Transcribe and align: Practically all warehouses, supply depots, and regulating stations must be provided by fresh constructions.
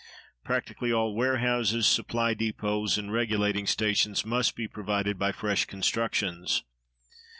Practically 0.43 0.91
all 0.91 1.13
warehouses, 1.13 1.85
supply 1.85 2.33
depots, 2.33 2.97
and 2.97 3.13
regulating 3.13 3.67
stations 3.67 4.25
must 4.25 4.55
be 4.55 4.67
provided 4.67 5.19
by 5.19 5.31
fresh 5.31 5.65
constructions. 5.65 6.63